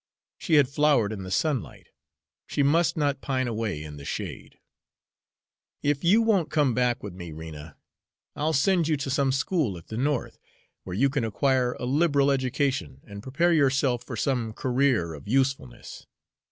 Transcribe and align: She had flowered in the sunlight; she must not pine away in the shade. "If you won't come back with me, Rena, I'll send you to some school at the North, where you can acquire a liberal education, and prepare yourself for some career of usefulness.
She 0.39 0.55
had 0.55 0.67
flowered 0.67 1.13
in 1.13 1.21
the 1.21 1.29
sunlight; 1.29 1.89
she 2.47 2.63
must 2.63 2.97
not 2.97 3.21
pine 3.21 3.47
away 3.47 3.83
in 3.83 3.97
the 3.97 4.03
shade. 4.03 4.57
"If 5.83 6.03
you 6.03 6.23
won't 6.23 6.49
come 6.49 6.73
back 6.73 7.03
with 7.03 7.13
me, 7.13 7.31
Rena, 7.31 7.77
I'll 8.35 8.51
send 8.51 8.87
you 8.87 8.97
to 8.97 9.11
some 9.11 9.31
school 9.31 9.77
at 9.77 9.89
the 9.89 9.97
North, 9.97 10.39
where 10.85 10.95
you 10.95 11.11
can 11.11 11.23
acquire 11.23 11.73
a 11.73 11.85
liberal 11.85 12.31
education, 12.31 13.01
and 13.03 13.21
prepare 13.21 13.53
yourself 13.53 14.03
for 14.03 14.15
some 14.15 14.53
career 14.53 15.13
of 15.13 15.27
usefulness. 15.27 16.07